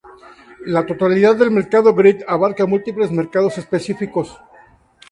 La 0.65 0.87
totalidad 0.87 1.35
del 1.35 1.51
mercado 1.51 1.93
grid 1.93 2.23
abarca 2.27 2.65
múltiples 2.65 3.11
mercados 3.11 3.59
específicos. 3.59 4.35